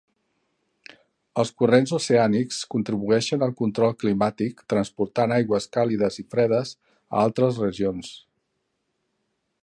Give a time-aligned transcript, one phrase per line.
[1.41, 8.11] Els corrents oceànics contribueixen al control climàtic transportant aigües càlides i fredes a altres regions.